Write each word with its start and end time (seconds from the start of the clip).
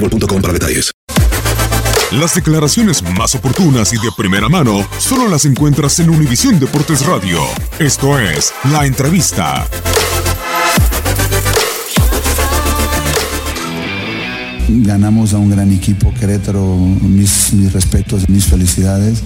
boostmobile.com 0.00 0.42
para 0.42 0.52
detalles. 0.52 0.92
Las 2.12 2.34
declaraciones 2.34 3.02
más 3.02 3.34
oportunas 3.34 3.92
y 3.92 3.96
de 3.96 4.10
primera 4.16 4.48
mano 4.48 4.86
solo 4.98 5.28
las 5.28 5.44
encuentras 5.44 5.98
en 6.00 6.08
Univisión 6.08 6.58
Deportes 6.58 7.04
Radio. 7.04 7.40
Esto 7.78 8.18
es 8.18 8.52
La 8.72 8.86
Entrevista. 8.86 9.68
ganamos 14.68 15.32
a 15.32 15.38
un 15.38 15.50
gran 15.50 15.72
equipo, 15.72 16.12
Querétaro, 16.18 16.76
mis, 16.76 17.52
mis 17.52 17.72
respetos, 17.72 18.28
mis 18.28 18.46
felicidades 18.46 19.22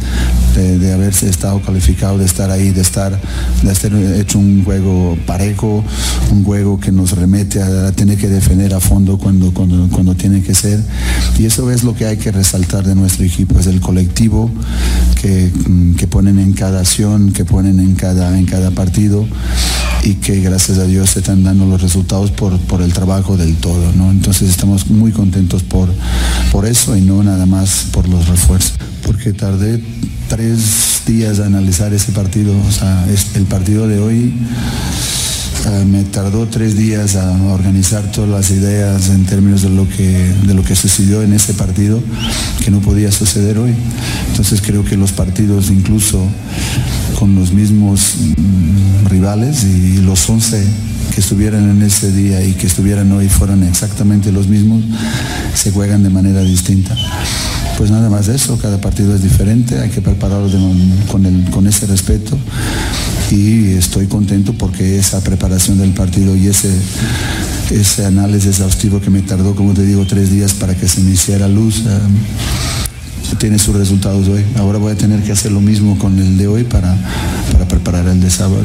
de, 0.61 0.93
haberse 0.93 1.29
estado 1.29 1.61
calificado, 1.63 2.19
de 2.19 2.25
estar 2.25 2.51
ahí, 2.51 2.71
de 2.71 2.81
estar, 2.81 3.19
de 3.63 3.71
haber 3.71 4.21
hecho 4.21 4.39
un 4.39 4.65
juego 4.65 5.17
parejo, 5.27 5.85
un 6.31 6.45
juego 6.45 6.79
que 6.79 6.93
nos 6.93 7.13
remete 7.13 7.63
a, 7.63 7.89
a 7.89 7.93
tener 7.93 8.19
que 8.19 8.29
defender 8.29 8.75
a 8.75 8.81
fondo 8.81 9.19
cuando, 9.19 9.53
cuando, 9.53 9.89
cuando 9.91 10.15
tiene 10.15 10.43
que 10.43 10.55
ser. 10.55 10.81
Y 11.39 11.47
eso 11.47 11.71
es 11.71 11.83
lo 11.83 11.95
que 11.95 12.07
hay 12.07 12.17
que 12.17 12.33
resaltar 12.33 12.85
de 12.85 12.95
nuestro 12.95 13.25
equipo, 13.25 13.59
es 13.59 13.67
el 13.67 13.81
colectivo 13.81 14.51
que, 15.21 15.51
que 15.97 16.07
ponen 16.07 16.39
en 16.39 16.53
cada 16.53 16.81
acción, 16.81 17.33
que 17.33 17.45
ponen 17.45 17.81
en 17.81 17.95
cada, 17.95 18.39
en 18.39 18.47
cada 18.47 18.71
partido 18.71 19.27
y 20.03 20.15
que 20.15 20.41
gracias 20.41 20.79
a 20.79 20.85
Dios 20.85 21.11
se 21.11 21.21
están 21.21 21.45
dando 21.45 21.65
los 21.67 21.81
resultados 21.81 22.31
por, 22.31 22.59
por 22.61 22.83
el 22.83 22.93
trabajo 22.93 23.37
del 23.37 23.57
todo. 23.57 23.93
¿no? 23.97 24.11
Entonces 24.11 24.51
estamos 24.51 24.89
muy 24.91 25.13
contentos 25.13 25.63
por, 25.63 25.89
por 26.51 26.67
eso 26.67 26.97
y 26.97 27.01
no 27.01 27.23
nada 27.23 27.47
más 27.47 27.87
por 27.93 28.09
los 28.09 28.29
refuerzos. 28.29 28.75
Porque 29.07 29.33
tardé 29.33 29.83
tres 30.29 31.03
días 31.07 31.41
a 31.41 31.47
analizar 31.47 31.93
ese 31.93 32.13
partido. 32.13 32.55
O 32.69 32.73
sea, 32.73 33.07
el 33.35 33.45
partido 33.45 33.87
de 33.87 33.99
hoy 33.99 34.33
me 35.87 36.03
tardó 36.03 36.47
tres 36.49 36.77
días 36.77 37.15
a 37.15 37.31
organizar 37.53 38.11
todas 38.11 38.29
las 38.29 38.51
ideas 38.51 39.09
en 39.11 39.25
términos 39.27 39.63
de 39.63 39.71
lo 39.71 39.89
que 39.89 40.35
de 40.45 40.55
lo 40.55 40.65
que 40.65 40.75
sucedió 40.75 41.23
en 41.23 41.33
ese 41.33 41.55
partido 41.55 42.03
que 42.65 42.71
no 42.71 42.81
podía 42.81 43.13
suceder 43.13 43.59
hoy. 43.59 43.73
Entonces 44.31 44.61
creo 44.61 44.85
que 44.85 44.97
los 44.97 45.13
partidos 45.13 45.71
incluso 45.71 46.27
con 47.19 47.37
los 47.37 47.53
mismos 47.53 48.15
mm, 48.37 48.92
rivales 49.13 49.63
y 49.65 49.99
los 49.99 50.29
11 50.29 50.65
que 51.15 51.21
estuvieran 51.21 51.69
en 51.69 51.83
ese 51.83 52.11
día 52.11 52.43
y 52.43 52.55
que 52.55 52.67
estuvieran 52.67 53.13
hoy 53.13 53.29
fueran 53.29 53.63
exactamente 53.63 54.33
los 54.33 54.49
mismos, 54.49 54.83
se 55.55 55.71
juegan 55.71 56.03
de 56.03 56.09
manera 56.09 56.41
distinta. 56.41 56.97
Pues 57.77 57.91
nada 57.91 58.09
más 58.09 58.27
de 58.27 58.37
eso, 58.37 58.59
cada 58.59 58.81
partido 58.81 59.15
es 59.15 59.23
diferente, 59.23 59.79
hay 59.79 59.91
que 59.91 60.01
prepararlo 60.01 60.49
de, 60.49 60.59
con, 61.11 61.43
con 61.51 61.67
ese 61.67 61.87
respeto 61.87 62.39
y 63.31 63.73
estoy 63.75 64.07
contento 64.07 64.55
porque 64.55 64.99
esa 64.99 65.23
preparación 65.23 65.79
del 65.79 65.93
partido 65.93 66.35
y 66.35 66.49
ese, 66.49 66.71
ese 67.71 68.07
análisis 68.07 68.49
exhaustivo 68.49 69.01
que 69.01 69.11
me 69.11 69.21
tardó, 69.21 69.55
como 69.55 69.75
te 69.75 69.85
digo, 69.85 70.07
tres 70.07 70.31
días 70.31 70.55
para 70.55 70.75
que 70.75 70.89
se 70.89 71.01
me 71.01 71.11
hiciera 71.11 71.49
luz. 71.49 71.83
Um, 71.85 73.37
tiene 73.39 73.59
sus 73.59 73.75
resultados 73.75 74.29
hoy. 74.29 74.45
Ahora 74.57 74.79
voy 74.79 74.93
a 74.93 74.95
tener 74.95 75.23
que 75.23 75.33
hacer 75.33 75.53
lo 75.53 75.61
mismo 75.61 75.99
con 75.99 76.19
el 76.19 76.37
de 76.37 76.47
hoy 76.47 76.65
para, 76.65 76.95
para 77.53 77.67
preparar 77.67 78.07
el 78.07 78.21
de 78.21 78.31
sábado. 78.31 78.65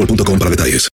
boostmobile.com 0.00 0.38
para 0.38 0.50
detalles. 0.50 0.88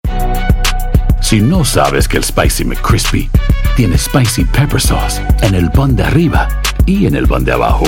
Si 1.20 1.40
no 1.40 1.64
sabes 1.64 2.06
que 2.06 2.18
el 2.18 2.24
Spicy 2.24 2.64
McCrispy 2.64 3.28
tiene 3.76 3.98
Spicy 3.98 4.44
Pepper 4.44 4.80
Sauce 4.80 5.20
en 5.42 5.54
el 5.54 5.70
pan 5.70 5.96
de 5.96 6.04
arriba 6.04 6.48
y 6.86 7.06
en 7.06 7.16
el 7.16 7.26
pan 7.26 7.44
de 7.44 7.52
abajo, 7.52 7.84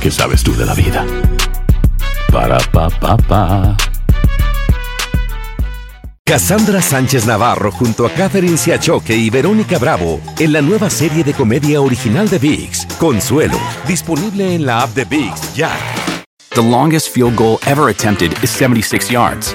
¿qué 0.00 0.10
sabes 0.10 0.42
tú 0.42 0.56
de 0.56 0.64
la 0.64 0.74
vida? 0.74 1.04
Para, 2.32 2.58
pa, 2.72 2.88
pa, 2.88 3.16
pa. 3.16 3.76
Cassandra 6.24 6.80
Sánchez 6.80 7.26
Navarro 7.26 7.72
junto 7.72 8.06
a 8.06 8.10
Catherine 8.10 8.56
Siachoque 8.56 9.16
y 9.16 9.30
Verónica 9.30 9.78
Bravo 9.78 10.20
en 10.38 10.52
la 10.52 10.62
nueva 10.62 10.88
serie 10.88 11.24
de 11.24 11.34
comedia 11.34 11.80
original 11.80 12.28
de 12.28 12.38
VIX, 12.38 12.86
Consuelo, 12.98 13.58
disponible 13.86 14.54
en 14.54 14.64
la 14.64 14.82
app 14.82 14.94
de 14.94 15.04
VIX 15.04 15.54
ya. 15.54 15.76
The 16.54 16.62
longest 16.62 17.10
field 17.10 17.36
goal 17.36 17.58
ever 17.66 17.88
attempted 17.88 18.32
is 18.42 18.50
76 18.50 19.10
yards. 19.10 19.54